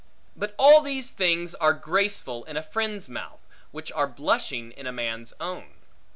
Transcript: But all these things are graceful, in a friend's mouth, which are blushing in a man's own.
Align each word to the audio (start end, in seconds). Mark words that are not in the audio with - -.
But 0.35 0.55
all 0.57 0.81
these 0.81 1.11
things 1.11 1.53
are 1.53 1.73
graceful, 1.75 2.43
in 2.45 2.57
a 2.57 2.63
friend's 2.63 3.07
mouth, 3.07 3.45
which 3.69 3.91
are 3.91 4.07
blushing 4.07 4.71
in 4.71 4.87
a 4.87 4.91
man's 4.91 5.31
own. 5.39 5.73